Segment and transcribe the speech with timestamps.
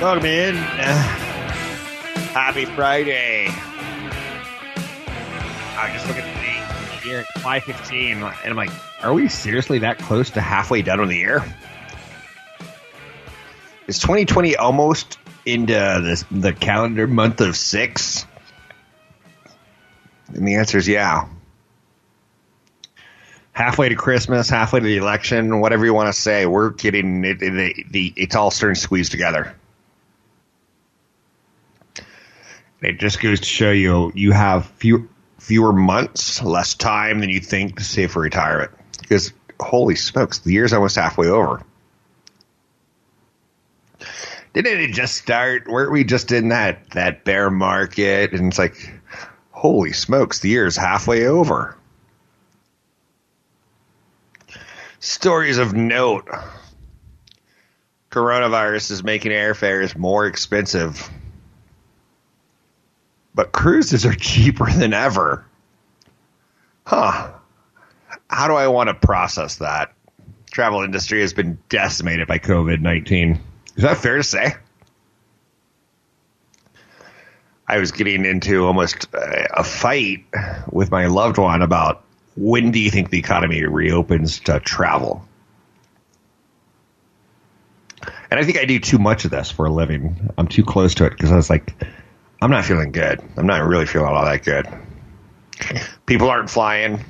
[0.00, 0.48] Welcome ¿eh?
[0.48, 0.56] in.
[0.56, 2.32] Ah.
[2.32, 3.48] Happy Friday.
[5.76, 8.70] I just look at the date here at 515 and I'm like,
[9.04, 11.44] are we seriously that close to halfway done with the year?
[13.88, 18.24] Is 2020 almost into this, the calendar month of six?
[20.28, 21.28] And the answer is yeah.
[23.52, 27.42] Halfway to Christmas, halfway to the election, whatever you want to say, we're getting it,
[27.42, 29.56] it, it, it's all starting to squeeze together.
[32.82, 35.08] It just goes to show you you have few,
[35.38, 38.70] fewer months, less time than you think to save for retirement.
[39.00, 41.62] Because holy smokes, the year's almost halfway over.
[44.54, 45.68] Didn't it just start?
[45.68, 48.32] Weren't we just in that that bear market?
[48.32, 48.92] And it's like,
[49.50, 51.76] holy smokes, the year's halfway over.
[54.98, 56.28] Stories of note.
[58.10, 61.08] Coronavirus is making airfares more expensive
[63.40, 65.46] but cruises are cheaper than ever.
[66.84, 67.30] Huh.
[68.28, 69.94] How do I want to process that?
[70.50, 73.40] Travel industry has been decimated by COVID 19.
[73.76, 74.56] Is that fair to say?
[77.66, 80.26] I was getting into almost a fight
[80.70, 82.04] with my loved one about
[82.36, 85.26] when do you think the economy reopens to travel?
[88.30, 90.28] And I think I do too much of this for a living.
[90.36, 91.74] I'm too close to it because I was like,
[92.42, 93.20] I'm not feeling good.
[93.36, 94.66] I'm not really feeling all that good.
[96.06, 97.04] People aren't flying.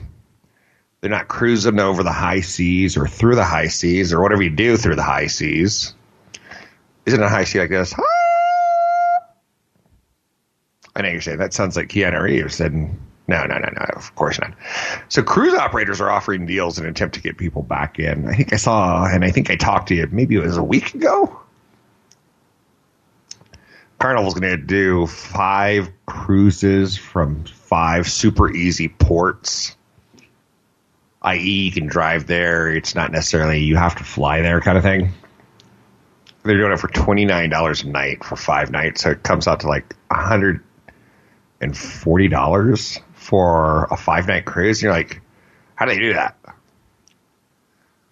[1.00, 4.50] They're not cruising over the high seas or through the high seas or whatever you
[4.50, 5.94] do through the high seas.
[7.06, 7.94] Isn't a high sea like this?
[7.96, 8.02] Ah!
[10.96, 12.60] I know you're saying that sounds like Keanu Reeves.
[12.60, 12.98] And
[13.28, 13.86] no, no, no, no.
[13.94, 14.52] Of course not.
[15.08, 18.26] So cruise operators are offering deals in an attempt to get people back in.
[18.28, 20.08] I think I saw, and I think I talked to you.
[20.10, 21.40] Maybe it was a week ago
[24.00, 29.77] Carnival's going to do five cruises from five super easy ports.
[31.21, 32.75] I.e., you can drive there.
[32.75, 35.12] It's not necessarily you have to fly there kind of thing.
[36.44, 39.47] They're doing it for twenty nine dollars a night for five nights, so it comes
[39.47, 40.65] out to like hundred
[41.61, 44.78] and forty dollars for a five night cruise.
[44.78, 45.21] And you're like,
[45.75, 46.38] how do they do that?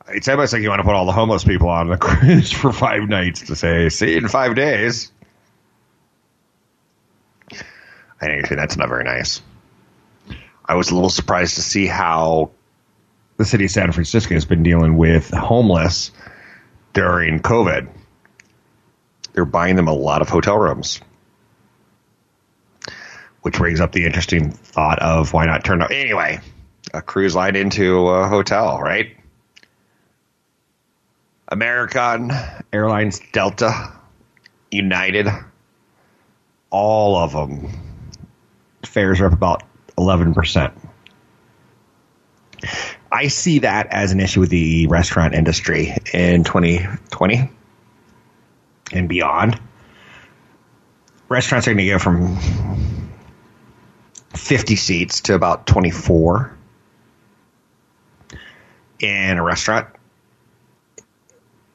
[0.08, 2.72] It's almost like you want to put all the homeless people on the cruise for
[2.72, 5.10] five nights to say, see you in five days.
[8.20, 9.40] I think that's not very nice.
[10.64, 12.50] I was a little surprised to see how
[13.36, 16.10] the city of San Francisco has been dealing with homeless
[16.92, 17.88] during COVID.
[19.32, 21.00] They're buying them a lot of hotel rooms,
[23.42, 26.40] which brings up the interesting thought of why not turn out anyway
[26.92, 29.16] a cruise line into a hotel, right?
[31.48, 32.32] American
[32.72, 33.92] Airlines, Delta,
[34.70, 35.28] United,
[36.70, 37.87] all of them
[38.98, 39.62] fares are up about
[39.96, 40.72] 11%.
[43.12, 47.48] I see that as an issue with the restaurant industry in 2020
[48.92, 49.60] and beyond.
[51.28, 52.38] restaurants are going to go from
[54.34, 56.56] 50 seats to about 24
[58.98, 59.86] in a restaurant.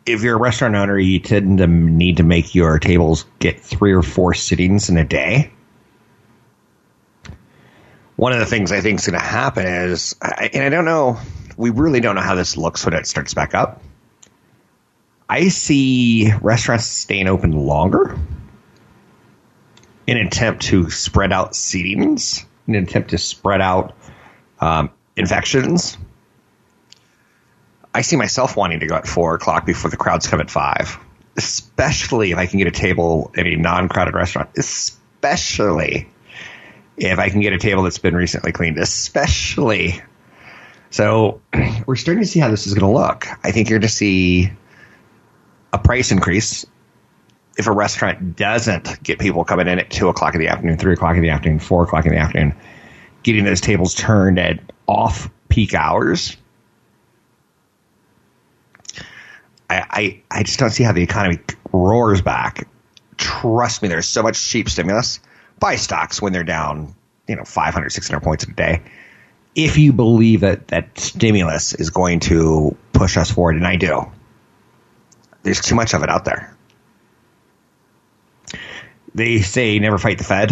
[0.05, 3.93] If you're a restaurant owner, you tend to need to make your tables get three
[3.93, 5.53] or four sittings in a day.
[8.15, 11.19] One of the things I think is going to happen is, and I don't know,
[11.57, 13.81] we really don't know how this looks when it starts back up.
[15.30, 18.18] I see restaurants staying open longer
[20.06, 23.95] in an attempt to spread out seatings, in an attempt to spread out
[24.59, 25.98] um, infections.
[27.95, 30.98] I see myself wanting to go at four o'clock before the crowds come at five,
[31.38, 36.09] especially if I can get a table at a non-crowded restaurant, especially
[36.98, 40.01] if I can get a table that's been recently cleaned, especially.
[40.90, 41.42] So
[41.86, 43.28] we're starting to see how this is going to look.
[43.44, 44.51] I think you're going to see
[45.72, 46.66] a price increase
[47.57, 50.94] if a restaurant doesn't get people coming in at two o'clock in the afternoon, three
[50.94, 52.56] o'clock in the afternoon, four o'clock in the afternoon,
[53.22, 56.36] getting those tables turned at off peak hours.
[59.69, 61.40] I, I, I just don't see how the economy
[61.72, 62.68] roars back.
[63.18, 65.19] Trust me, there's so much cheap stimulus.
[65.63, 66.94] Buy stocks when they're down,
[67.27, 68.81] you know, 500, 600 points a day.
[69.56, 74.12] If you believe that that stimulus is going to push us forward, and I do,
[75.44, 76.54] there's too much of it out there
[79.15, 80.51] they say never fight the Fed.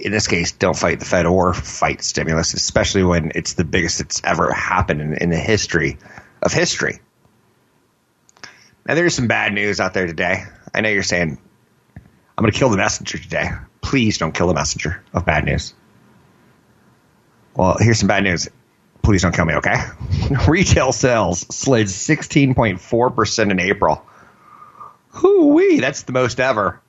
[0.00, 3.98] In this case, don't fight the Fed or fight stimulus, especially when it's the biggest
[3.98, 5.98] that's ever happened in, in the history
[6.40, 7.00] of history.
[8.86, 10.44] Now, there's some bad news out there today.
[10.72, 11.38] I know you're saying,
[12.38, 13.50] I'm going to kill the messenger today.
[13.80, 15.74] Please don't kill the messenger of bad news.
[17.56, 18.48] Well, here's some bad news.
[19.02, 19.74] Please don't kill me, okay?
[20.46, 24.06] Retail sales slid 16.4% in April.
[25.08, 26.80] Hoo wee, that's the most ever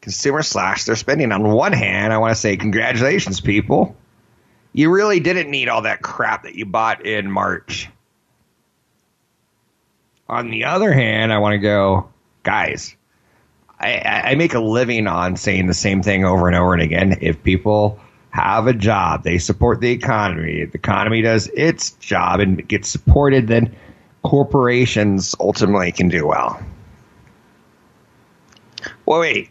[0.00, 1.30] consumer slash their spending.
[1.30, 3.96] On one hand, I want to say congratulations, people.
[4.72, 7.88] You really didn't need all that crap that you bought in March.
[10.28, 12.10] On the other hand, I want to go,
[12.42, 12.96] guys,
[13.80, 17.18] I, I make a living on saying the same thing over and over and again.
[17.20, 22.40] If people have a job, they support the economy, if the economy does its job
[22.40, 23.74] and gets supported, then
[24.22, 26.60] corporations ultimately can do well.
[29.06, 29.50] Well, wait,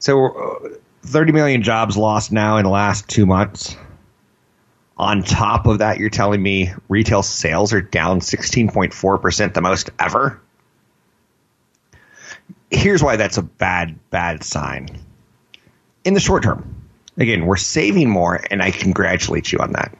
[0.00, 0.68] so, uh,
[1.02, 3.76] 30 million jobs lost now in the last two months.
[4.96, 10.40] On top of that, you're telling me retail sales are down 16.4%, the most ever?
[12.70, 14.88] Here's why that's a bad, bad sign.
[16.04, 16.86] In the short term,
[17.16, 19.96] again, we're saving more, and I congratulate you on that.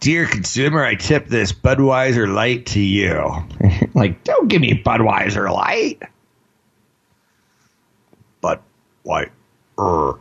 [0.00, 3.32] Dear consumer, I tip this Budweiser Light to you.
[3.94, 6.02] like, don't give me Budweiser Light.
[8.40, 8.62] But
[9.04, 9.32] like,
[9.78, 10.18] er.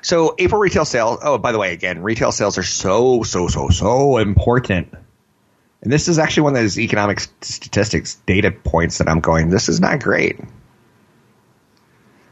[0.00, 1.18] So April retail sales.
[1.20, 4.94] Oh, by the way, again, retail sales are so so so so important.
[5.86, 9.50] And this is actually one of those economic statistics data points that I'm going.
[9.50, 10.36] This is not great.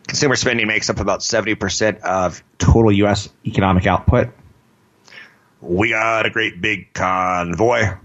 [0.08, 3.28] Consumer spending makes up about 70% of total U.S.
[3.46, 4.30] economic output.
[5.60, 7.96] We got a great big convoy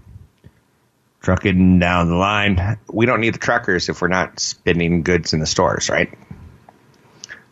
[1.20, 2.78] trucking down the line.
[2.86, 6.16] We don't need the truckers if we're not spending goods in the stores, right?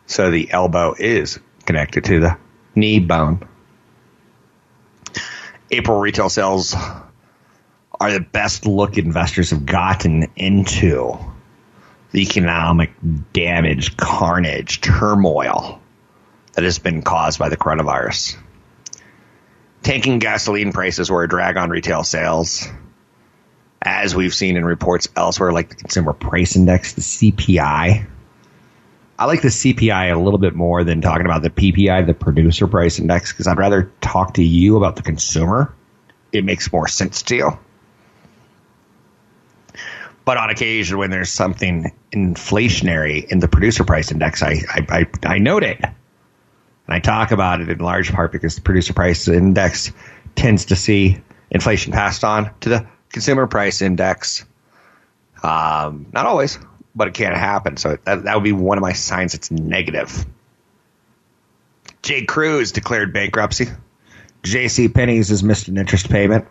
[0.05, 2.37] So the elbow is connected to the
[2.75, 3.45] knee bone.
[5.69, 6.73] April retail sales
[7.99, 11.17] are the best look investors have gotten into
[12.11, 12.91] the economic
[13.33, 15.81] damage, carnage, turmoil
[16.53, 18.37] that has been caused by the coronavirus.
[19.83, 22.67] Tanking gasoline prices were a drag on retail sales
[23.81, 28.05] as we've seen in reports elsewhere, like the Consumer Price Index, the CPI.
[29.17, 32.67] I like the CPI a little bit more than talking about the PPI, the Producer
[32.67, 35.73] Price Index, because I'd rather talk to you about the consumer.
[36.31, 37.59] It makes more sense to you.
[40.29, 45.05] But on occasion, when there's something inflationary in the Producer Price Index, I, I, I,
[45.23, 45.79] I note it.
[45.81, 45.93] And
[46.87, 49.91] I talk about it in large part because the Producer Price Index
[50.35, 51.19] tends to see
[51.49, 54.45] inflation passed on to the consumer price index.
[55.41, 56.59] Um, not always,
[56.93, 57.77] but it can happen.
[57.77, 60.27] So that, that would be one of my signs it's negative.
[62.03, 62.25] J.
[62.25, 63.65] Crew's declared bankruptcy.
[64.43, 64.89] J.C.
[64.89, 66.45] Penney's has missed an interest payment.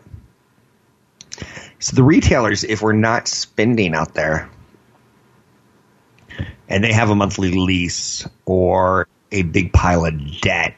[1.79, 4.49] So the retailers, if we're not spending out there,
[6.67, 10.77] and they have a monthly lease or a big pile of debt,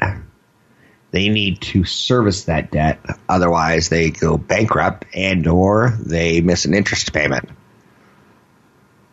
[1.11, 2.99] they need to service that debt.
[3.27, 7.49] Otherwise, they go bankrupt and or they miss an interest payment.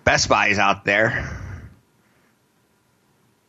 [0.05, 1.37] Best Buy is out there.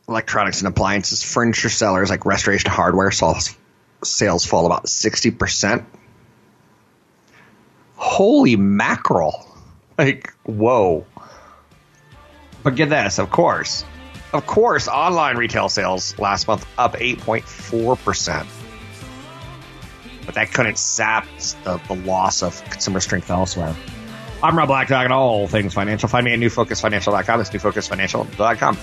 [0.08, 3.56] Electronics and appliances, furniture sellers like Restoration Hardware sales,
[4.02, 5.84] sales fall about 60%.
[8.20, 9.48] Holy mackerel.
[9.96, 11.06] Like, whoa.
[12.62, 13.82] But get this, of course.
[14.34, 18.46] Of course, online retail sales last month up 8.4%.
[20.26, 21.26] But that couldn't sap
[21.64, 23.74] the, the loss of consumer strength elsewhere.
[24.42, 26.06] I'm Rob Black, talking all things financial.
[26.10, 27.38] Find me at newfocusfinancial.com.
[27.38, 28.76] That's newfocusfinancial.com.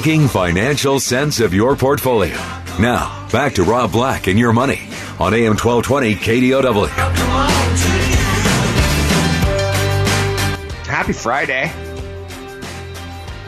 [0.00, 2.34] making financial sense of your portfolio.
[2.78, 4.88] Now, back to Rob Black and your money
[5.18, 6.88] on AM 1220 KDOW.
[10.86, 11.66] Happy Friday.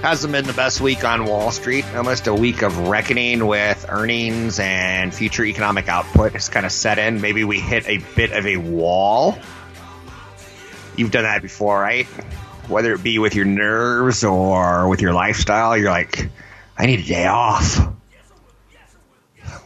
[0.03, 1.87] Hasn't been the best week on Wall Street.
[1.95, 6.99] Almost a week of reckoning with earnings and future economic output has kind of set
[6.99, 7.23] in.
[7.23, 9.39] Maybe we hit a bit of a wall.
[10.99, 12.05] You've done that before, right?
[12.69, 16.29] Whether it be with your nerves or with your lifestyle, you're like,
[16.83, 17.79] I need a day off.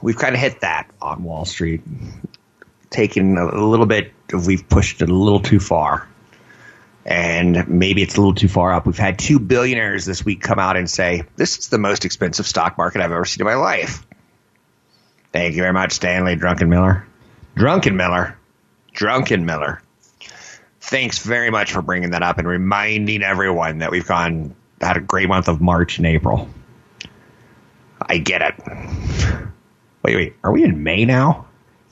[0.02, 1.80] We've kind of hit that on Wall Street.
[2.90, 4.12] Taken a little bit,
[4.46, 6.06] we've pushed it a little too far
[7.06, 8.84] and maybe it's a little too far up.
[8.84, 12.46] We've had two billionaires this week come out and say, This is the most expensive
[12.46, 14.04] stock market I've ever seen in my life.
[15.32, 17.04] Thank you very much, Stanley Druckenmiller.
[17.54, 18.36] Drunken Miller.
[18.94, 19.78] Druckenmiller.
[20.80, 25.00] Thanks very much for bringing that up and reminding everyone that we've gone had a
[25.00, 26.48] great month of March and April.
[28.06, 28.54] I get it.
[30.02, 31.46] Wait, wait, are we in May now?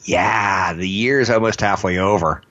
[0.05, 2.43] Yeah, the year is almost halfway over.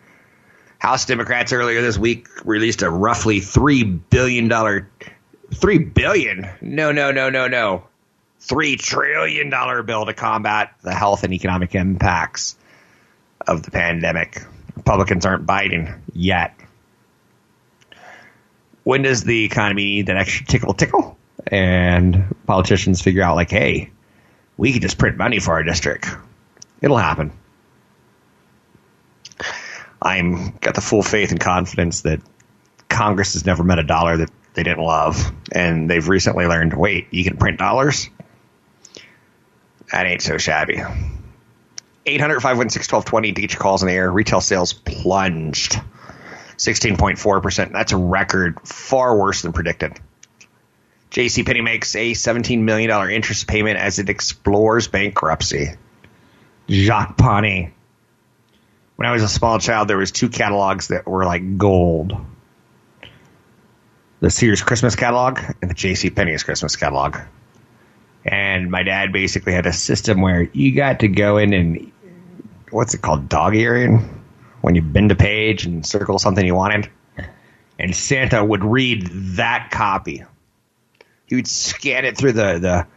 [0.80, 4.90] House Democrats earlier this week released a roughly three billion dollar,
[5.54, 6.50] three billion?
[6.62, 7.88] No, no, no, no, no,
[8.40, 12.58] three trillion dollar bill to combat the health and economic impacts
[13.48, 14.44] of the pandemic.
[14.76, 16.54] Republicans aren't biting yet.
[18.84, 21.18] When does the economy need that extra tickle tickle?
[21.48, 23.92] And politicians figure out like, hey,
[24.58, 26.08] we could just print money for our district.
[26.82, 27.32] It'll happen.
[30.02, 32.22] I'm got the full faith and confidence that
[32.90, 36.74] Congress has never met a dollar that they didn't love, and they've recently learned.
[36.74, 38.10] Wait, you can print dollars?
[39.92, 40.82] That ain't so shabby.
[42.06, 44.12] 800 516 1220 to get your calls in the air.
[44.12, 45.80] Retail sales plunged
[46.58, 47.72] 16.4%.
[47.72, 50.00] That's a record, far worse than predicted.
[51.14, 55.70] JCPenney makes a $17 million interest payment as it explores bankruptcy.
[56.70, 57.72] Jacques Pawnee
[58.96, 62.16] when I was a small child, there was two catalogs that were like gold.
[64.20, 66.10] The Sears Christmas catalog and the J.C.
[66.10, 67.18] Penney's Christmas catalog.
[68.24, 71.92] And my dad basically had a system where you got to go in and
[72.70, 74.22] what's it called, dog earing,
[74.62, 76.90] when you bend a page and circle something you wanted.
[77.78, 80.24] And Santa would read that copy.
[81.34, 82.88] He would scan it through the the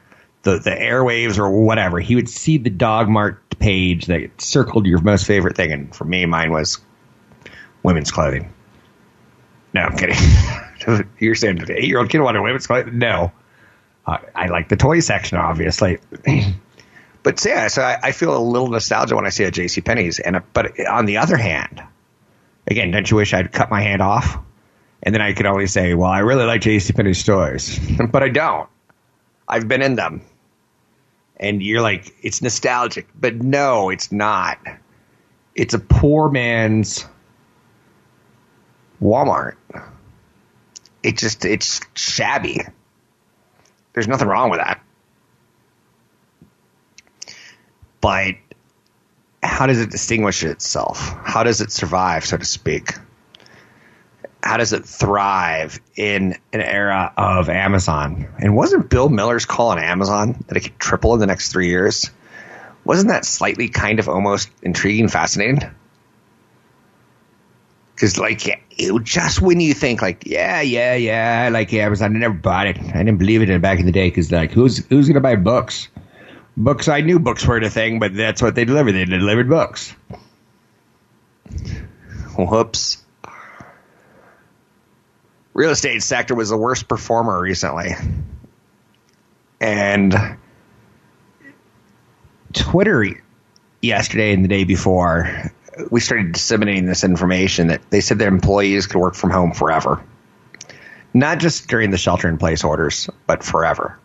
[0.43, 2.01] the, the airwaves or whatever.
[2.01, 6.05] He would see the dog marked page that circled your most favorite thing, and for
[6.05, 6.79] me, mine was
[7.83, 8.53] women's clothing.
[9.73, 10.19] No, I'm kidding.
[11.19, 12.99] You're saying an eight year old kid wanted women's clothing?
[12.99, 13.33] No.
[14.07, 15.97] Uh, I like the toy section, obviously.
[17.23, 19.81] but yeah, so I, I, feel a little nostalgia when I see a J.C.
[19.81, 20.19] Penney's.
[20.19, 21.83] And but on the other hand,
[22.67, 24.37] again, don't you wish I'd cut my hand off?
[25.03, 26.93] And then I could always say, well, I really like J.C.
[26.93, 27.79] Penney's stores,
[28.11, 28.69] but I don't.
[29.49, 30.23] I've been in them
[31.39, 33.07] and you're like, it's nostalgic.
[33.15, 34.59] But no, it's not.
[35.55, 37.07] It's a poor man's
[39.01, 39.57] Walmart.
[41.03, 42.61] It just, it's shabby.
[43.93, 44.81] There's nothing wrong with that.
[48.01, 48.35] But
[49.43, 50.99] how does it distinguish itself?
[51.25, 52.93] How does it survive, so to speak?
[54.43, 58.29] How does it thrive in an era of Amazon?
[58.39, 61.69] And wasn't Bill Miller's call on Amazon that it could triple in the next three
[61.69, 62.11] years?
[62.85, 65.61] Wasn't that slightly kind of almost intriguing, fascinating?
[67.95, 72.19] Because like it, just when you think like yeah yeah yeah I like Amazon I
[72.19, 75.09] never bought it I didn't believe it back in the day because like who's who's
[75.09, 75.89] gonna buy books
[76.59, 79.95] books I knew books were the thing but that's what they delivered they delivered books
[82.37, 83.03] whoops
[85.57, 87.93] real estate sector was the worst performer recently.
[89.59, 90.15] And
[92.53, 93.07] Twitter
[93.81, 95.51] yesterday and the day before
[95.91, 100.05] we started disseminating this information that they said their employees could work from home forever.
[101.15, 103.99] Not just during the shelter in place orders, but forever.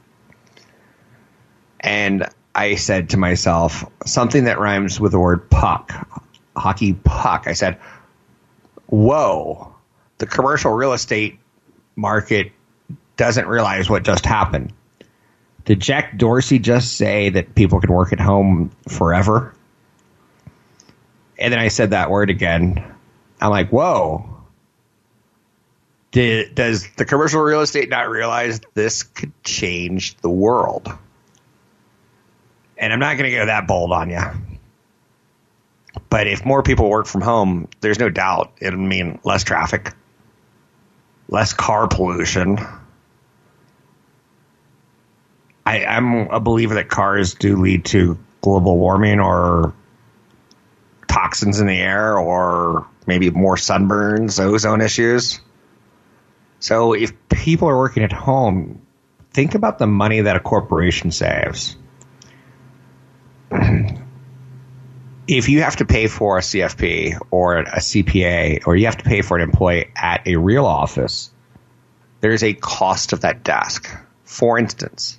[1.81, 5.91] And I said to myself, something that rhymes with the word puck,
[6.55, 7.43] hockey puck.
[7.47, 7.77] I said,
[8.87, 9.75] whoa,
[10.19, 11.39] the commercial real estate
[12.01, 12.51] market
[13.15, 14.73] doesn't realize what just happened.
[15.63, 19.55] Did Jack Dorsey just say that people can work at home forever?
[21.37, 22.83] And then I said that word again.
[23.39, 24.27] I'm like, whoa.
[26.11, 30.91] Did, does the commercial real estate not realize this could change the world?
[32.77, 34.19] And I'm not going to go that bold on you.
[36.09, 39.93] But if more people work from home, there's no doubt it'll mean less traffic,
[41.31, 42.59] less car pollution.
[45.65, 49.73] I, I'm a believer that cars do lead to global warming or
[51.07, 55.39] toxins in the air or maybe more sunburns, ozone issues.
[56.59, 58.81] So if people are working at home,
[59.31, 61.75] think about the money that a corporation saves.
[65.31, 69.05] if you have to pay for a CFP or a CPA or you have to
[69.05, 71.31] pay for an employee at a real office,
[72.19, 73.89] there's a cost of that desk.
[74.25, 75.17] For instance,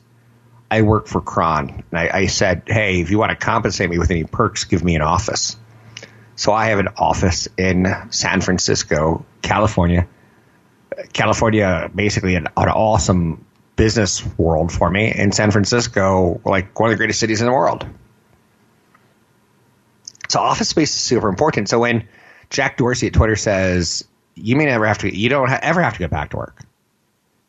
[0.70, 3.98] I work for Kron and I, I said, hey, if you want to compensate me
[3.98, 5.56] with any perks, give me an office.
[6.36, 10.06] So I have an office in San Francisco, California.
[11.14, 15.10] California, basically an, an awesome business world for me.
[15.10, 17.86] In San Francisco, like one of the greatest cities in the world.
[20.32, 21.68] So office space is super important.
[21.68, 22.08] So when
[22.48, 24.02] Jack Dorsey at Twitter says,
[24.34, 26.62] you may never have to, you don't ha- ever have to get back to work.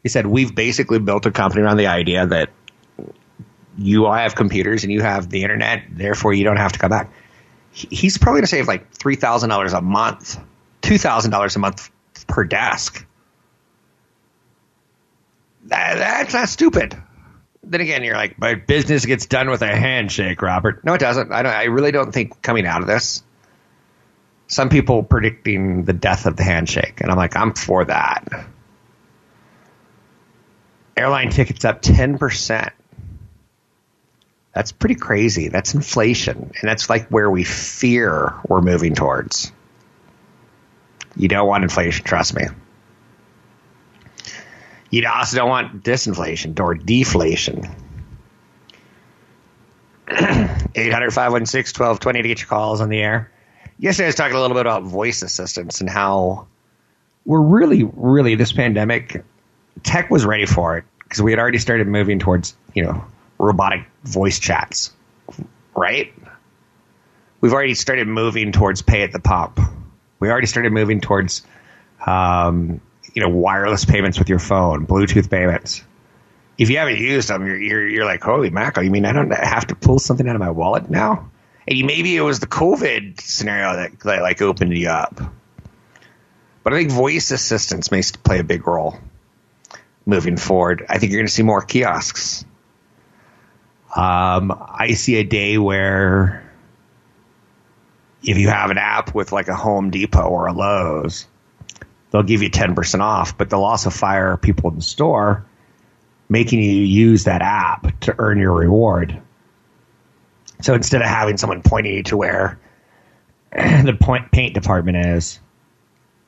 [0.04, 2.50] He said, we've basically built a company around the idea that
[3.78, 6.90] you all have computers and you have the internet, therefore you don't have to come
[6.90, 7.10] back.
[7.72, 10.38] He's probably going to save like $3,000 a month,
[10.82, 11.90] $2,000 a month
[12.28, 13.08] per desk.
[15.68, 17.02] That, that's not stupid.
[17.64, 20.84] Then again, you're like, my business gets done with a handshake, Robert.
[20.84, 21.32] No, it doesn't.
[21.32, 23.24] I, don't, I really don't think coming out of this.
[24.48, 28.28] Some people predicting the death of the handshake, and I'm like, I'm for that.
[30.96, 32.70] Airline tickets up 10%.
[34.54, 35.48] That's pretty crazy.
[35.48, 36.38] That's inflation.
[36.38, 39.52] And that's like where we fear we're moving towards.
[41.16, 42.44] You don't want inflation, trust me.
[44.94, 47.66] You also don't want disinflation or deflation.
[50.08, 53.32] 800 516 1220 to get your calls on the air.
[53.80, 56.46] Yesterday, I was talking a little bit about voice assistants and how
[57.26, 59.24] we're really, really, this pandemic,
[59.82, 63.04] tech was ready for it because we had already started moving towards, you know,
[63.40, 64.94] robotic voice chats,
[65.76, 66.14] right?
[67.42, 69.60] We've already started moving towards pay at the pump.
[70.20, 71.42] We already started moving towards,
[72.06, 72.80] um,
[73.14, 75.84] you know, wireless payments with your phone, Bluetooth payments.
[76.58, 79.32] If you haven't used them, you're, you're, you're like, holy mackerel, you mean I don't
[79.32, 81.30] have to pull something out of my wallet now?
[81.68, 85.20] And maybe it was the COVID scenario that, that like opened you up.
[86.64, 88.98] But I think voice assistants may play a big role
[90.06, 90.86] moving forward.
[90.90, 92.46] I think you're going to see more kiosks.
[93.96, 96.52] Um, I see a day where
[98.24, 101.28] if you have an app with like a Home Depot or a Lowe's,
[102.14, 105.46] they'll give you 10% off, but they'll also fire people in the store,
[106.30, 109.20] making you use that app to earn your reward.
[110.62, 112.60] So instead of having someone pointing you to where
[113.52, 115.40] the point paint department is,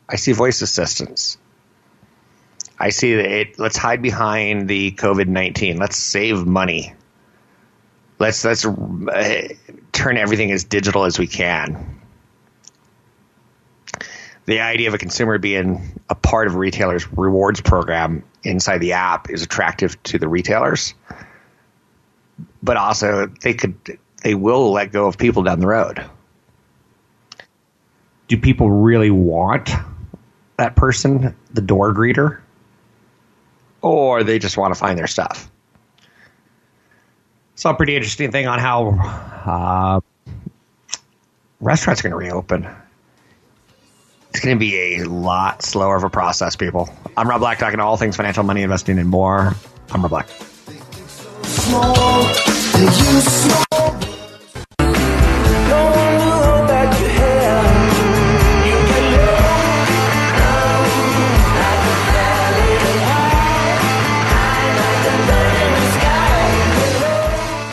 [0.09, 1.37] I see voice assistants.
[2.77, 5.77] I see that it, let's hide behind the COVID 19.
[5.77, 6.93] Let's save money.
[8.17, 9.47] Let's, let's uh,
[9.91, 12.01] turn everything as digital as we can
[14.45, 18.93] the idea of a consumer being a part of a retailer's rewards program inside the
[18.93, 20.93] app is attractive to the retailers,
[22.61, 23.75] but also they could
[24.23, 26.03] they will let go of people down the road.
[28.27, 29.69] Do people really want
[30.57, 32.39] that person, the door greeter,
[33.81, 35.51] or they just want to find their stuff?
[37.55, 40.29] Saw a pretty interesting thing on how uh,
[41.59, 42.67] restaurants are going to reopen
[44.35, 46.89] it's going to be a lot slower of a process, people.
[47.15, 49.55] I'm Rob Black, talking to all things financial, money, investing, and more.
[49.91, 50.27] I'm Rob Black.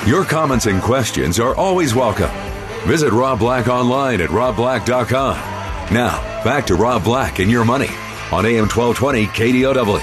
[0.06, 2.30] Your comments and questions are always welcome.
[2.86, 5.51] Visit Rob Black online at robblack.com.
[5.92, 7.90] Now, back to Rob Black and your money
[8.32, 9.98] on AM 1220 KDOW.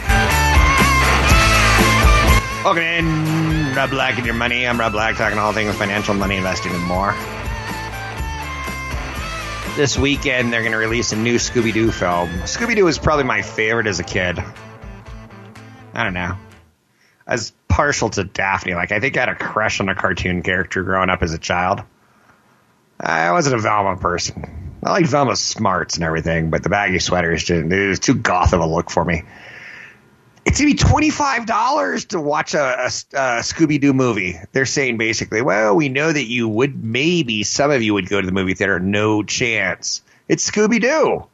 [2.63, 4.67] Welcome in, Rob Black and your money.
[4.67, 7.15] I'm Rob Black, talking all things financial, money, investing, and more.
[9.75, 12.29] This weekend, they're going to release a new Scooby Doo film.
[12.41, 14.37] Scooby Doo was probably my favorite as a kid.
[15.95, 16.37] I don't know.
[17.25, 18.75] I was partial to Daphne.
[18.75, 21.39] Like, I think I had a crush on a cartoon character growing up as a
[21.39, 21.81] child.
[22.99, 24.68] I wasn't a Velma person.
[24.83, 27.71] I like Velma's smarts and everything, but the baggy sweaters didn't.
[27.71, 29.23] It was too goth of a look for me.
[30.45, 34.37] It's gonna be twenty five dollars to watch a, a, a Scooby Doo movie.
[34.51, 38.19] They're saying basically, well, we know that you would maybe some of you would go
[38.19, 38.79] to the movie theater.
[38.79, 40.01] No chance.
[40.27, 41.27] It's Scooby Doo.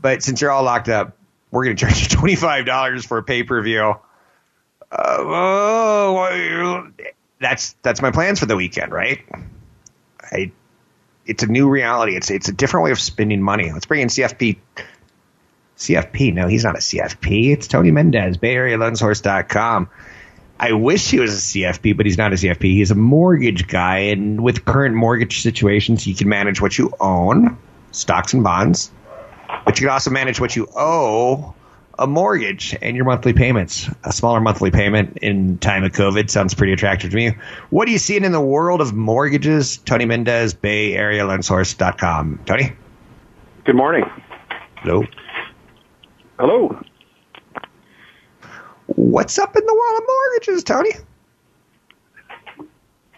[0.00, 1.16] But since you're all locked up,
[1.50, 3.94] we're gonna charge you twenty five dollars for a pay per view.
[4.90, 6.88] Uh, oh,
[7.40, 9.20] that's that's my plans for the weekend, right?
[10.20, 10.50] I,
[11.26, 12.16] it's a new reality.
[12.16, 13.70] It's it's a different way of spending money.
[13.72, 14.58] Let's bring in CFP.
[15.78, 16.34] CFP.
[16.34, 17.52] No, he's not a CFP.
[17.52, 18.78] It's Tony Mendez, Bay Area
[19.48, 19.88] com.
[20.60, 22.62] I wish he was a CFP, but he's not a CFP.
[22.62, 27.58] He's a mortgage guy, and with current mortgage situations, he can manage what you own,
[27.90, 28.92] stocks and bonds,
[29.64, 31.52] but you can also manage what you owe
[31.98, 33.88] a mortgage and your monthly payments.
[34.04, 37.36] A smaller monthly payment in time of COVID sounds pretty attractive to me.
[37.70, 39.76] What are you seeing in the world of mortgages?
[39.78, 41.26] Tony Mendez, Bay Area
[41.98, 42.40] com.
[42.46, 42.72] Tony?
[43.64, 44.04] Good morning.
[44.76, 45.04] Hello.
[46.38, 46.80] Hello.
[48.86, 50.90] What's up in the world of mortgages, Tony?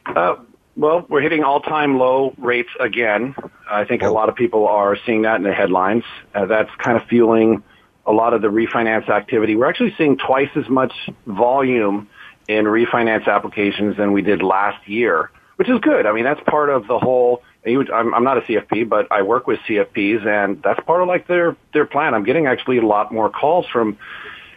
[0.06, 0.36] Uh,
[0.76, 3.34] well, we're hitting all-time low rates again.
[3.70, 6.04] I think a lot of people are seeing that in the headlines.
[6.34, 7.62] Uh, that's kind of fueling
[8.06, 9.56] a lot of the refinance activity.
[9.56, 10.92] We're actually seeing twice as much
[11.26, 12.08] volume
[12.48, 16.06] in refinance applications than we did last year, which is good.
[16.06, 17.42] I mean, that's part of the whole.
[17.66, 21.56] I'm, not a CFP, but I work with CFPs, and that's part of like their
[21.72, 22.12] their plan.
[22.12, 23.96] I'm getting actually a lot more calls from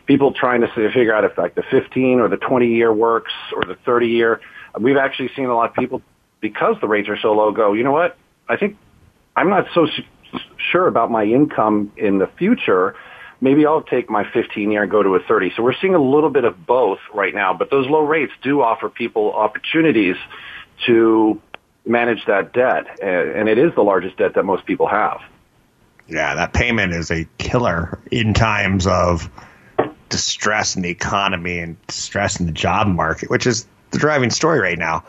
[0.07, 3.63] people trying to figure out if like the 15 or the 20 year works or
[3.63, 4.41] the 30 year.
[4.77, 6.01] We've actually seen a lot of people
[6.41, 7.73] because the rates are so low go.
[7.73, 8.17] You know what?
[8.49, 8.77] I think
[9.37, 9.87] I'm not so
[10.57, 12.95] sure about my income in the future
[13.41, 15.53] maybe I'll take my 15 year and go to a 30.
[15.55, 18.61] So we're seeing a little bit of both right now, but those low rates do
[18.61, 20.15] offer people opportunities
[20.85, 21.41] to
[21.85, 22.99] manage that debt.
[23.01, 25.21] And it is the largest debt that most people have.
[26.07, 29.29] Yeah, that payment is a killer in times of
[30.09, 34.59] distress in the economy and distress in the job market, which is the driving story
[34.59, 35.03] right now.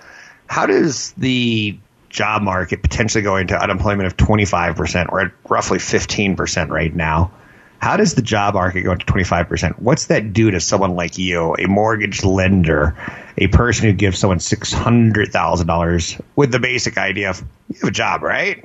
[0.49, 6.95] How does the job market potentially go into unemployment of 25% or roughly 15% right
[6.95, 7.31] now?
[7.79, 9.79] How does the job market go to 25%?
[9.79, 12.97] What's that do to someone like you, a mortgage lender,
[13.37, 18.23] a person who gives someone $600,000 with the basic idea of you have a job,
[18.23, 18.65] right?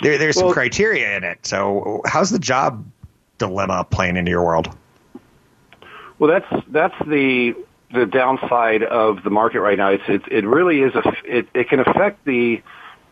[0.00, 1.46] There, there's well, some criteria in it.
[1.46, 2.86] So, how's the job
[3.38, 4.74] dilemma playing into your world?
[6.18, 7.54] Well, that's that's the
[7.92, 9.90] the downside of the market right now.
[9.90, 12.62] It's it, it really is a it, it can affect the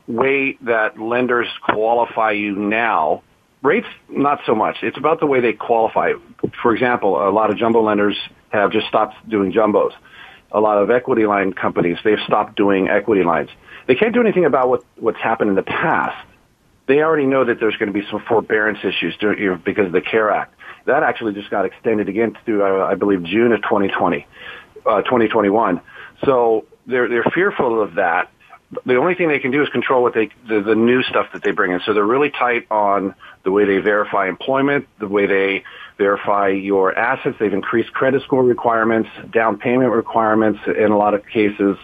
[0.06, 3.22] way that lenders qualify you now
[3.62, 4.78] Rates, not so much.
[4.82, 6.14] It's about the way they qualify.
[6.62, 8.16] For example, a lot of jumbo lenders
[8.50, 9.92] have just stopped doing jumbos.
[10.50, 13.50] A lot of equity line companies, they've stopped doing equity lines.
[13.86, 16.26] They can't do anything about what, what's happened in the past.
[16.86, 19.14] They already know that there's going to be some forbearance issues
[19.64, 20.54] because of the CARE Act.
[20.86, 24.26] That actually just got extended again through, uh, I believe, June of 2020,
[24.84, 25.80] uh, 2021.
[26.24, 28.28] So they're, they're fearful of that
[28.86, 31.42] the only thing they can do is control what they the, the new stuff that
[31.42, 31.80] they bring in.
[31.84, 35.64] So they're really tight on the way they verify employment, the way they
[35.98, 37.36] verify your assets.
[37.38, 41.76] They've increased credit score requirements, down payment requirements in a lot of cases.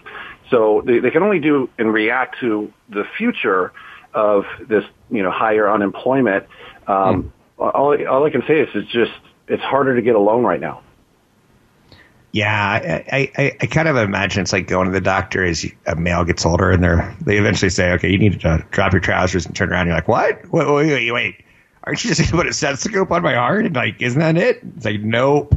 [0.50, 3.72] So they, they can only do and react to the future
[4.14, 6.46] of this, you know, higher unemployment.
[6.86, 7.74] Um, mm.
[7.74, 9.12] all, all I can say is it's just
[9.46, 10.82] it's harder to get a loan right now.
[12.32, 15.96] Yeah, I, I, I kind of imagine it's like going to the doctor as a
[15.96, 19.46] male gets older, and they they eventually say, "Okay, you need to drop your trousers
[19.46, 20.52] and turn around." You're like, "What?
[20.52, 21.44] Wait, wait, wait, wait!
[21.84, 24.36] Aren't you just going to put a stethoscope on my heart?" And like, isn't that
[24.36, 24.60] it?
[24.76, 25.54] It's like, nope.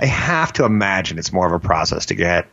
[0.00, 2.46] I have to imagine it's more of a process to get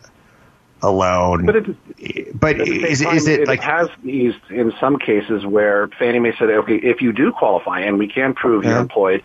[0.82, 1.46] alone.
[1.46, 5.88] But, it, but is, time, is it, it like has eased in some cases where
[6.00, 8.72] Fannie Mae said, okay, if you do qualify and we can prove yeah.
[8.72, 9.24] you're employed,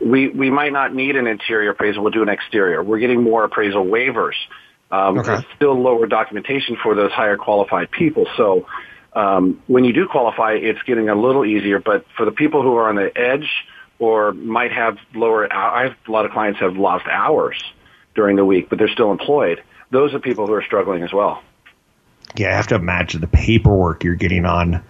[0.00, 2.02] we we might not need an interior appraisal.
[2.02, 2.82] We'll do an exterior.
[2.82, 4.34] We're getting more appraisal waivers.
[4.90, 5.44] Um, okay.
[5.56, 8.26] Still lower documentation for those higher qualified people.
[8.36, 8.66] So
[9.12, 11.78] um, when you do qualify, it's getting a little easier.
[11.78, 13.48] But for the people who are on the edge
[13.98, 17.62] or might have lower, I have a lot of clients have lost hours
[18.14, 21.42] during the week, but they're still employed those are people who are struggling as well.
[22.36, 24.82] Yeah, I have to imagine the paperwork you're getting on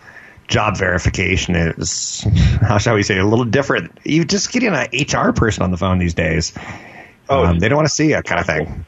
[0.48, 2.26] job verification is,
[2.60, 3.98] how shall we say, a little different.
[4.04, 6.52] You're just getting an HR person on the phone these days.
[7.28, 8.86] Oh, um, they don't want to see you, kind of thing.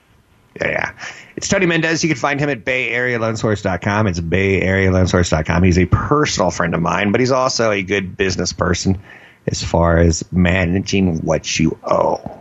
[0.61, 0.93] Yeah, yeah.
[1.37, 2.03] It's Tony Mendez.
[2.03, 4.07] You can find him at BayAreaLoanSource.com.
[4.09, 5.63] It's BayAreaLoanSource.com.
[5.63, 9.01] He's a personal friend of mine, but he's also a good business person
[9.47, 12.40] as far as managing what you owe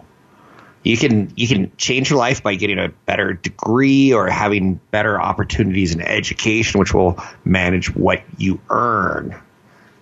[0.83, 5.19] you can you can change your life by getting a better degree or having better
[5.19, 9.39] opportunities in education, which will manage what you earn,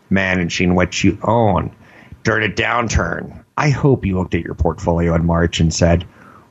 [0.10, 1.76] managing what you own
[2.24, 3.44] during a downturn.
[3.58, 6.04] I hope you looked at your portfolio in March and said,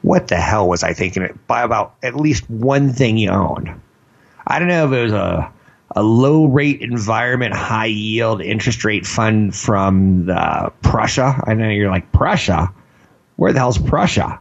[0.02, 3.70] "What the hell was I thinking?" Buy about at least one thing you owned.
[4.44, 5.52] I don't know if it was a
[5.94, 11.40] a low rate environment, high yield interest rate fund from the Prussia.
[11.46, 12.72] I know you're like Prussia
[13.36, 14.40] where the hell's Prussia?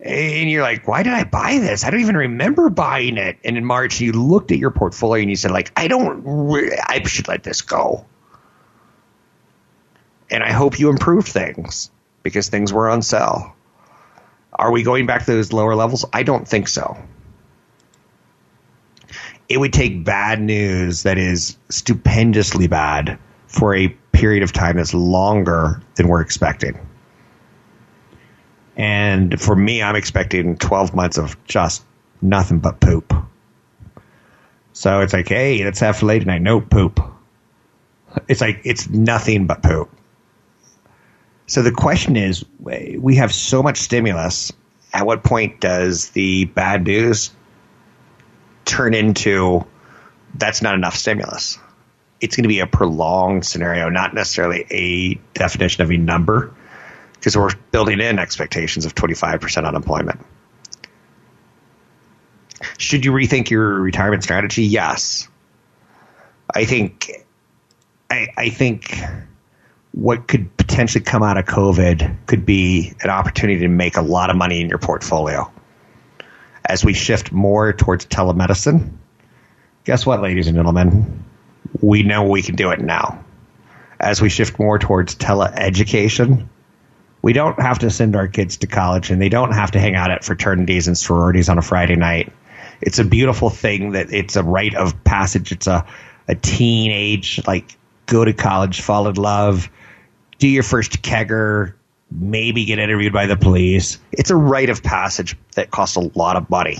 [0.00, 1.84] And you're like, why did I buy this?
[1.84, 3.38] I don't even remember buying it.
[3.44, 6.26] And in March, you looked at your portfolio and you said, like, I don't,
[6.88, 8.06] I should let this go.
[10.30, 11.90] And I hope you improved things
[12.22, 13.54] because things were on sale.
[14.52, 16.04] Are we going back to those lower levels?
[16.12, 16.96] I don't think so.
[19.48, 24.94] It would take bad news that is stupendously bad for a period of time that's
[24.94, 26.78] longer than we're expecting.
[28.80, 31.84] And for me, I'm expecting 12 months of just
[32.22, 33.12] nothing but poop.
[34.72, 36.40] So it's like, hey, let's have filet tonight.
[36.40, 36.98] No poop.
[38.26, 39.90] It's like, it's nothing but poop.
[41.46, 44.50] So the question is, we have so much stimulus.
[44.94, 47.32] At what point does the bad news
[48.64, 49.66] turn into
[50.34, 51.58] that's not enough stimulus?
[52.22, 56.54] It's going to be a prolonged scenario, not necessarily a definition of a number
[57.20, 60.24] because we're building in expectations of 25% unemployment.
[62.78, 64.64] Should you rethink your retirement strategy?
[64.64, 65.28] Yes.
[66.54, 67.10] I think
[68.10, 68.98] I, I think
[69.92, 74.30] what could potentially come out of COVID could be an opportunity to make a lot
[74.30, 75.50] of money in your portfolio.
[76.64, 78.92] As we shift more towards telemedicine,
[79.84, 81.24] guess what, ladies and gentlemen?
[81.80, 83.24] We know we can do it now.
[83.98, 86.48] As we shift more towards teleeducation,
[87.22, 89.94] we don't have to send our kids to college and they don't have to hang
[89.94, 92.32] out at fraternities and sororities on a Friday night.
[92.80, 95.52] It's a beautiful thing that it's a rite of passage.
[95.52, 95.86] It's a,
[96.28, 99.68] a teenage, like, go to college, fall in love,
[100.38, 101.74] do your first kegger,
[102.10, 103.98] maybe get interviewed by the police.
[104.12, 106.78] It's a rite of passage that costs a lot of money.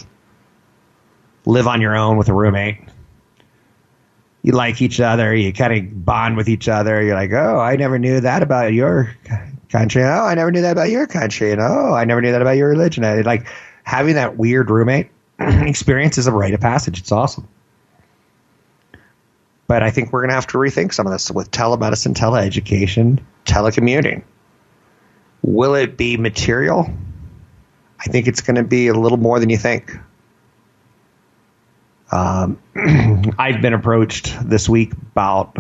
[1.45, 2.79] Live on your own with a roommate.
[4.43, 5.35] You like each other.
[5.35, 7.03] You kind of bond with each other.
[7.03, 9.15] You're like, oh, I never knew that about your
[9.69, 10.03] country.
[10.03, 11.53] Oh, I never knew that about your country.
[11.53, 13.05] And oh, I never knew that about your religion.
[13.05, 13.47] And like
[13.83, 16.99] having that weird roommate experience is a rite of passage.
[16.99, 17.49] It's awesome.
[19.67, 23.21] But I think we're going to have to rethink some of this with telemedicine, teleeducation,
[23.45, 24.25] telecommuting.
[25.43, 26.91] Will it be material?
[28.01, 29.97] I think it's going to be a little more than you think.
[32.11, 32.59] Um,
[33.39, 35.57] I've been approached this week about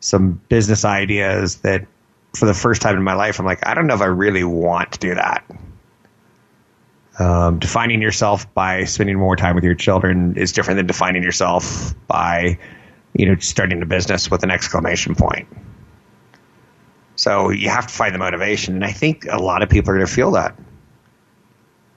[0.00, 1.86] some business ideas that
[2.36, 4.44] for the first time in my life, I'm like, I don't know if I really
[4.44, 5.44] want to do that.
[7.18, 11.94] Um, defining yourself by spending more time with your children is different than defining yourself
[12.08, 12.58] by,
[13.12, 15.46] you know, starting a business with an exclamation point.
[17.14, 19.94] So you have to find the motivation, and I think a lot of people are
[19.94, 20.58] going to feel that.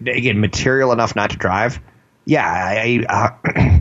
[0.01, 1.79] Again, material enough not to drive.
[2.27, 3.79] Yeah, I, uh,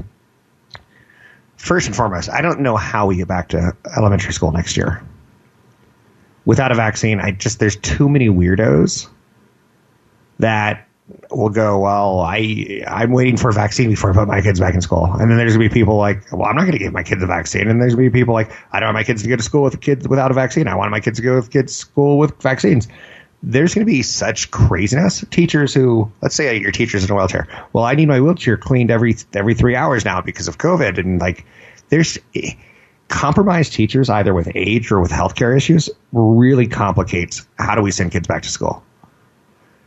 [1.56, 5.02] first and foremost, I don't know how we get back to elementary school next year
[6.46, 9.08] without a vaccine, I just there's too many weirdos
[10.38, 10.88] that
[11.30, 14.74] will go, well, I I'm waiting for a vaccine before I put my kids back
[14.74, 17.02] in school, and then there's gonna be people like, well, I'm not gonna give my
[17.02, 19.28] kids a vaccine, and there's gonna be people like, I don't want my kids to
[19.28, 20.68] go to school with kids without a vaccine.
[20.68, 22.88] I want my kids to go with kids school with vaccines.
[23.42, 25.24] There's going to be such craziness.
[25.30, 27.46] Teachers who, let's say your teacher's in a wheelchair.
[27.72, 31.20] Well, I need my wheelchair cleaned every every three hours now because of COVID, and
[31.20, 31.44] like,
[31.88, 32.52] there's eh,
[33.08, 38.12] compromised teachers, either with age or with healthcare issues, really complicates how do we send
[38.12, 38.82] kids back to school.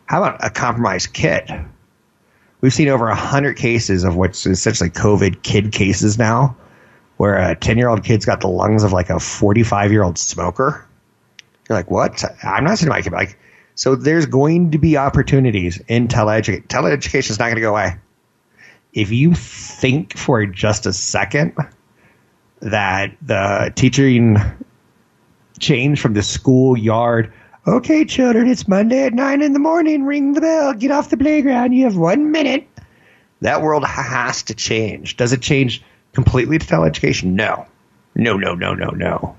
[0.06, 1.50] How about a compromised kid?
[2.62, 6.58] We've seen over 100 cases of what's essentially COVID kid cases now,
[7.18, 10.18] where a 10 year old kid's got the lungs of like a 45 year old
[10.18, 10.86] smoker.
[11.70, 12.24] You're like, what?
[12.44, 13.38] I'm not sending my kid Like,
[13.76, 16.68] So there's going to be opportunities in teleeducation.
[16.68, 17.96] Teleeducation is not going to go away.
[18.92, 21.54] If you think for just a second
[22.62, 24.38] that the teaching
[25.60, 27.32] change from the schoolyard.
[27.68, 30.06] Okay, children, it's Monday at nine in the morning.
[30.06, 30.74] Ring the bell.
[30.74, 31.74] Get off the playground.
[31.74, 32.68] You have one minute.
[33.42, 35.18] That world has to change.
[35.18, 37.34] Does it change completely to teleeducation?
[37.34, 37.68] No.
[38.16, 39.36] No, no, no, no, no.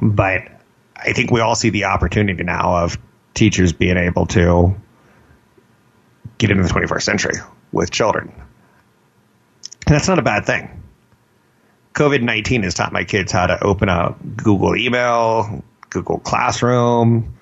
[0.00, 0.48] But
[0.96, 2.98] I think we all see the opportunity now of
[3.34, 4.74] teachers being able to
[6.38, 7.34] get into the 21st century
[7.72, 8.32] with children.
[9.86, 10.82] And that's not a bad thing.
[11.94, 17.38] COVID 19 has taught my kids how to open a Google email, Google Classroom,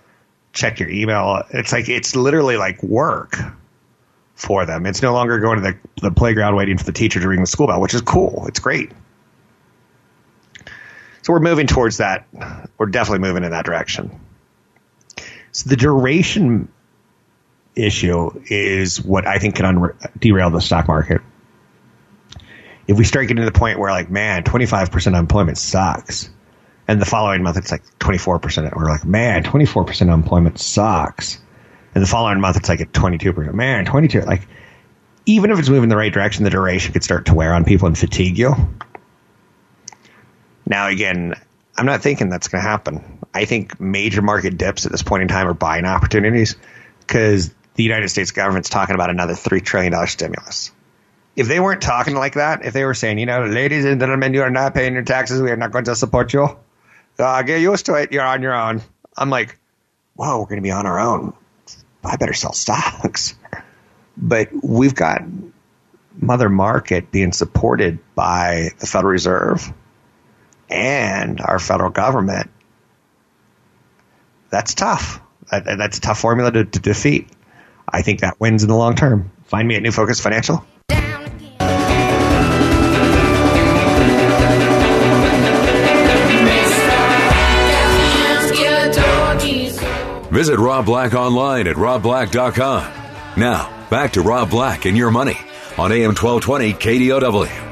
[0.53, 1.43] check your email.
[1.51, 3.37] It's like, it's literally like work
[4.35, 4.87] for them.
[4.87, 7.47] It's no longer going to the, the playground waiting for the teacher to ring the
[7.47, 8.47] school bell, which is cool.
[8.47, 8.93] It's great.
[11.29, 12.27] So we're moving towards that.
[12.79, 14.19] We're definitely moving in that direction.
[15.53, 16.73] So the duration
[17.77, 21.21] issue is what I think can unre- derail the stock market.
[22.87, 26.31] If we start getting to the point where, like, man, 25% unemployment sucks,
[26.89, 31.39] and the following month it's like 24%, we're like, man, 24% unemployment sucks,
[31.95, 34.49] and the following month it's like at 22%, man, 22, like,
[35.27, 37.67] even if it's moving in the right direction, the duration could start to wear on
[37.67, 38.55] people and fatigue you.
[40.69, 41.35] Now, again,
[41.77, 43.21] I'm not thinking that's going to happen.
[43.33, 46.57] I think major market dips at this point in time are buying opportunities
[47.01, 50.73] because the United States government's talking about another $3 trillion stimulus.
[51.37, 54.35] If they weren't talking like that, if they were saying, you know, ladies and gentlemen,
[54.35, 56.59] you are not paying your taxes, we are not going to support you,
[57.19, 58.83] uh, get used to it, you're on your own.
[59.17, 59.59] I'm like,
[60.17, 61.33] whoa, we're going to be on our own.
[62.05, 63.35] I better sell stocks.
[64.21, 65.23] But we've got
[66.21, 69.73] mother market being supported by the Federal Reserve
[70.69, 72.51] and our federal government.
[74.51, 75.21] That's tough.
[75.51, 77.29] That, that's a tough formula to, to defeat.
[77.89, 79.31] I think that wins in the long term.
[79.45, 80.65] Find me at New Focus Financial.
[90.31, 92.93] Visit Rob Black online at robblack.com.
[93.39, 95.39] Now, back to Rob Black and your money
[95.79, 97.68] on AM 1220 KDOW.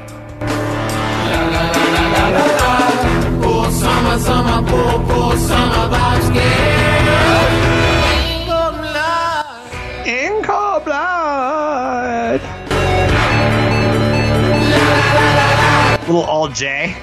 [16.17, 16.95] Little all J.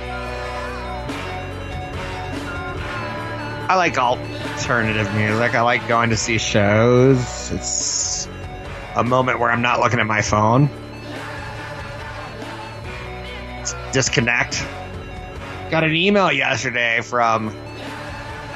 [3.68, 5.55] I like alternative music.
[5.55, 7.53] I like going to see shows.
[7.53, 8.29] It's
[8.96, 10.68] a moment where I'm not looking at my phone.
[13.92, 14.66] Disconnect.
[15.70, 17.55] Got an email yesterday from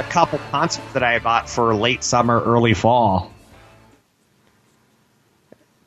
[0.00, 3.32] a couple concerts that I bought for late summer, early fall.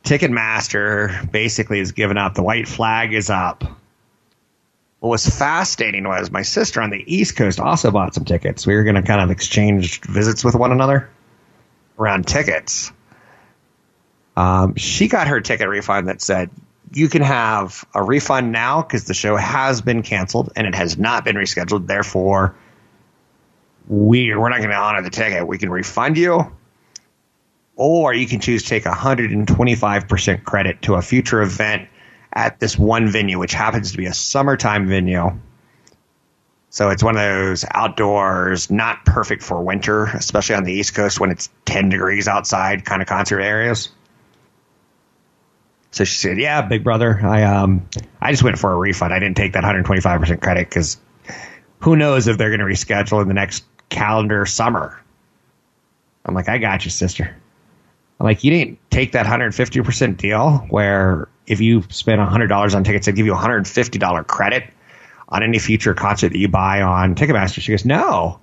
[0.05, 2.35] Ticketmaster basically is giving up.
[2.35, 3.80] The white flag is up.
[5.01, 8.67] What was fascinating was my sister on the East Coast also bought some tickets.
[8.67, 11.09] We were going to kind of exchange visits with one another
[11.97, 12.91] around tickets.
[14.37, 16.51] Um, she got her ticket refund that said
[16.93, 20.99] you can have a refund now because the show has been canceled and it has
[20.99, 21.87] not been rescheduled.
[21.87, 22.55] Therefore,
[23.87, 25.47] we we're not going to honor the ticket.
[25.47, 26.55] We can refund you,
[27.75, 31.89] or you can choose to take 125% credit to a future event
[32.33, 35.31] at this one venue, which happens to be a summertime venue.
[36.69, 41.19] So it's one of those outdoors, not perfect for winter, especially on the East Coast
[41.19, 43.89] when it's 10 degrees outside kind of concert areas.
[45.91, 47.85] So she said, "Yeah, big brother, I um,
[48.21, 49.13] I just went for a refund.
[49.13, 50.97] I didn't take that 125 percent credit because
[51.81, 54.97] who knows if they're going to reschedule in the next calendar summer."
[56.23, 57.35] I'm like, "I got you, sister."
[58.19, 62.83] I'm like, "You didn't take that 150 percent deal where if you spend $100 on
[62.83, 64.65] tickets, they give you $150 credit
[65.29, 68.39] on any future concert that you buy on Ticketmaster." She goes, "No."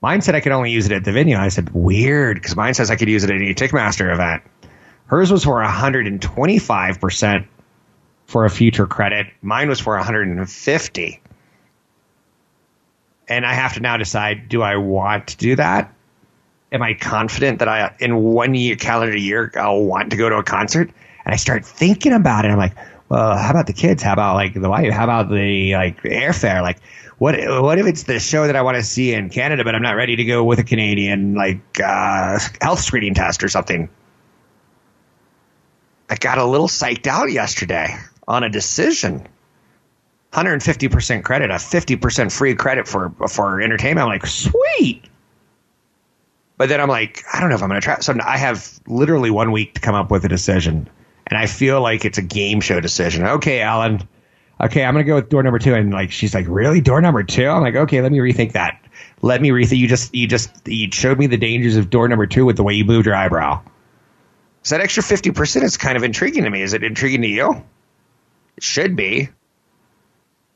[0.00, 1.36] Mine said I could only use it at the venue.
[1.36, 4.42] I said, weird, because mine says I could use it at any Ticketmaster event.
[5.06, 7.46] Hers was for 125%
[8.26, 9.28] for a future credit.
[9.42, 11.20] Mine was for 150.
[13.28, 15.94] And I have to now decide, do I want to do that?
[16.72, 20.36] Am I confident that I, in one year, calendar year, I'll want to go to
[20.36, 20.90] a concert?
[21.24, 22.50] And I start thinking about it.
[22.50, 22.76] I'm like,
[23.08, 24.02] well, how about the kids?
[24.02, 24.92] How about like the wife?
[24.92, 26.62] How about the like airfare?
[26.62, 26.80] Like,
[27.18, 29.82] what what if it's the show that I want to see in Canada, but I'm
[29.82, 33.88] not ready to go with a Canadian like uh, health screening test or something?
[36.08, 37.96] I got a little psyched out yesterday
[38.26, 39.26] on a decision.
[40.32, 44.04] 150% credit, a 50% free credit for for entertainment.
[44.04, 45.04] I'm like, sweet.
[46.56, 48.00] But then I'm like, I don't know if I'm going to try.
[48.00, 50.88] So I have literally one week to come up with a decision,
[51.32, 53.24] and I feel like it's a game show decision.
[53.24, 54.06] Okay, Alan.
[54.62, 55.74] Okay, I'm to go with door number two.
[55.74, 57.46] And like, she's like, really, door number two?
[57.46, 58.78] I'm like, okay, let me rethink that.
[59.22, 59.78] Let me rethink.
[59.78, 62.62] You just, you just, you showed me the dangers of door number two with the
[62.62, 63.62] way you moved your eyebrow.
[64.62, 66.60] So that extra 50% is kind of intriguing to me.
[66.60, 67.64] Is it intriguing to you?
[68.58, 69.30] It should be.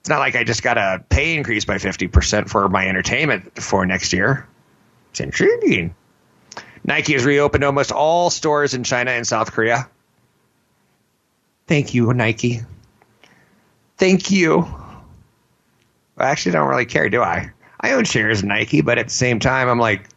[0.00, 3.86] It's not like I just got a pay increase by 50% for my entertainment for
[3.86, 4.46] next year.
[5.12, 5.94] It's intriguing.
[6.84, 9.88] Nike has reopened almost all stores in China and South Korea.
[11.66, 12.60] Thank you, Nike.
[13.96, 14.66] Thank you.
[16.16, 17.50] I actually don't really care, do I?
[17.80, 20.08] I own shares in Nike, but at the same time, I'm like,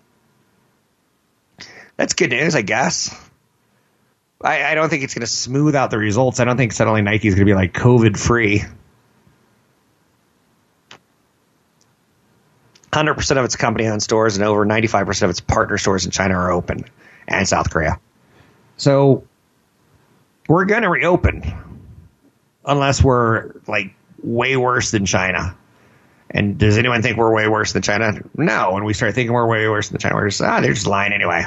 [1.97, 3.13] that's good news, I guess.
[4.41, 6.39] I, I don't think it's going to smooth out the results.
[6.39, 8.63] I don't think suddenly Nike is going to be like COVID free.
[12.91, 16.35] 100% of its company owned stores and over 95% of its partner stores in China
[16.35, 16.85] are open
[17.27, 17.99] and South Korea.
[18.77, 19.27] So
[20.49, 21.43] we're going to reopen
[22.65, 25.55] unless we're like way worse than China.
[26.31, 28.13] And does anyone think we're way worse than China?
[28.35, 28.73] No.
[28.73, 31.13] When we start thinking we're way worse than China, we're just, ah, they're just lying
[31.13, 31.45] anyway.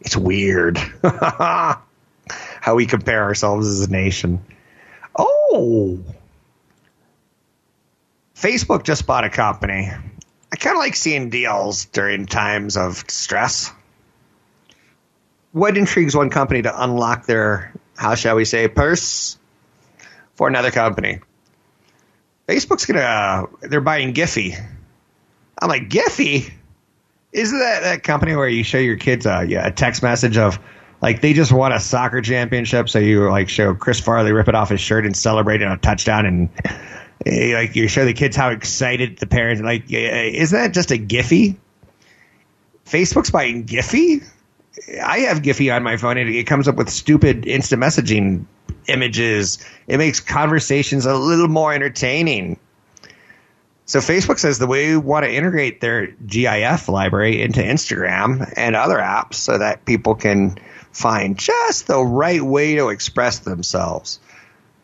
[0.00, 4.44] It's weird how we compare ourselves as a nation.
[5.18, 5.98] Oh,
[8.34, 9.90] Facebook just bought a company.
[10.52, 13.72] I kind of like seeing deals during times of stress.
[15.56, 19.38] What intrigues one company to unlock their, how shall we say, purse
[20.34, 21.20] for another company?
[22.46, 24.54] Facebook's gonna, they're buying Giphy.
[25.60, 26.52] I'm like, Giphy?
[27.32, 30.58] Isn't that that company where you show your kids a, a text message of,
[31.00, 34.54] like they just won a soccer championship, so you like show Chris Farley rip it
[34.54, 36.50] off his shirt and celebrating a touchdown and
[37.24, 40.98] Eh, like you show the kids how excited the parents like isn't that just a
[40.98, 41.56] Giphy?
[42.84, 44.24] Facebook's buying Giphy.
[45.02, 48.44] I have Giphy on my phone and it comes up with stupid instant messaging
[48.88, 49.58] images.
[49.86, 52.58] It makes conversations a little more entertaining.
[53.86, 58.74] So Facebook says the way we want to integrate their GIF library into Instagram and
[58.74, 60.58] other apps so that people can
[60.92, 64.18] find just the right way to express themselves.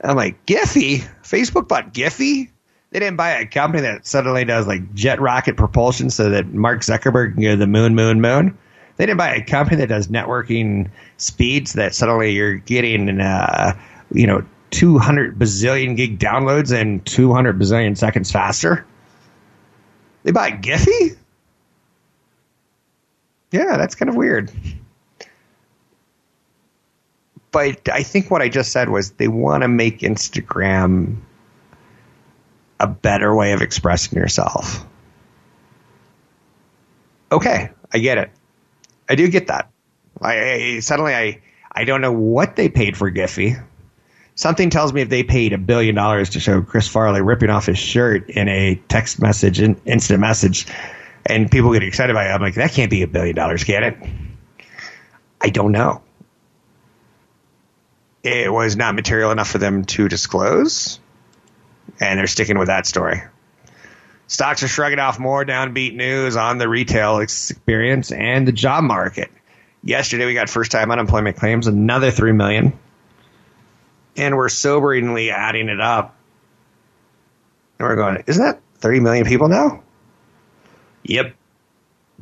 [0.02, 0.98] I'm like, Giphy?
[1.22, 2.50] Facebook bought Giphy?
[2.90, 6.80] They didn't buy a company that suddenly does like jet rocket propulsion so that Mark
[6.80, 8.58] Zuckerberg can go to the moon, moon, moon.
[8.96, 13.78] They didn't buy a company that does networking speeds that suddenly you're getting, uh,
[14.12, 18.84] you know, 200 bazillion gig downloads and 200 bazillion seconds faster.
[20.24, 21.16] They buy Giphy?
[23.50, 24.50] Yeah, that's kind of weird.
[27.50, 31.18] But I think what I just said was they want to make Instagram
[32.80, 34.86] a better way of expressing yourself.
[37.30, 38.30] Okay, I get it.
[39.08, 39.70] I do get that.
[40.20, 41.40] I, I suddenly I
[41.70, 43.62] I don't know what they paid for Giphy.
[44.34, 47.66] Something tells me if they paid a billion dollars to show Chris Farley ripping off
[47.66, 50.66] his shirt in a text message, in, instant message,
[51.26, 53.82] and people get excited by it, I'm like, that can't be a billion dollars, can
[53.84, 53.96] it?
[55.38, 56.02] I don't know
[58.22, 61.00] it was not material enough for them to disclose,
[62.00, 63.22] and they're sticking with that story.
[64.32, 69.30] Stocks are shrugging off more downbeat news on the retail experience and the job market.
[69.84, 72.72] Yesterday, we got first time unemployment claims, another 3 million.
[74.16, 76.16] And we're soberingly adding it up.
[77.78, 79.82] And we're going, isn't that 30 million people now?
[81.02, 81.34] Yep.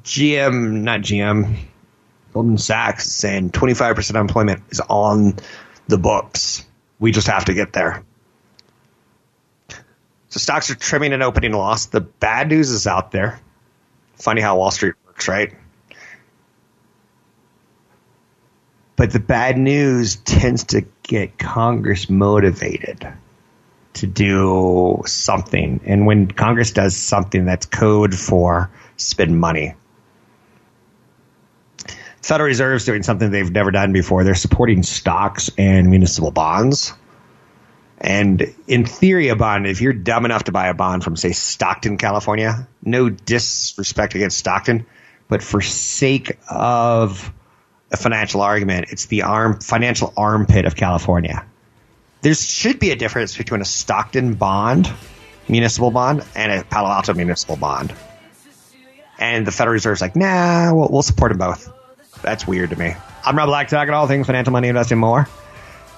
[0.02, 1.58] GM, not GM,
[2.32, 5.36] Goldman Sachs saying 25% unemployment is on
[5.86, 6.66] the books.
[6.98, 8.02] We just have to get there.
[10.30, 11.86] So stocks are trimming an opening loss.
[11.86, 13.40] The bad news is out there.
[14.14, 15.52] Funny how Wall Street works, right?
[18.96, 23.08] But the bad news tends to get Congress motivated
[23.94, 25.80] to do something.
[25.84, 29.74] And when Congress does something that's code for spend money,
[32.22, 34.22] Federal Reserve's doing something they've never done before.
[34.22, 36.92] They're supporting stocks and municipal bonds.
[38.00, 41.32] And in theory, a bond, if you're dumb enough to buy a bond from, say,
[41.32, 44.86] Stockton, California, no disrespect against Stockton,
[45.28, 47.30] but for sake of
[47.92, 51.44] a financial argument, it's the arm financial armpit of California.
[52.22, 54.90] There should be a difference between a Stockton bond,
[55.48, 57.94] municipal bond, and a Palo Alto municipal bond.
[59.18, 61.70] And the Federal Reserve's like, nah, we'll, we'll support them both.
[62.22, 62.94] That's weird to me.
[63.24, 65.28] I'm Rob Black, talking all things financial, money, investing, more.